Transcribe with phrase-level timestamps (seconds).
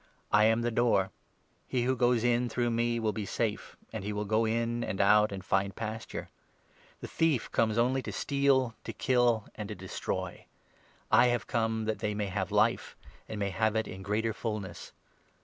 [0.31, 1.11] I am the Door;
[1.67, 4.99] he who goes in through me will be safe, and he will go in and
[4.99, 6.31] out and find pasture.
[7.01, 10.47] The thief comes only to steal, to kill, and to destroy;
[11.11, 12.95] I have come that they may have Life,
[13.29, 14.91] and may have it in greater fulness.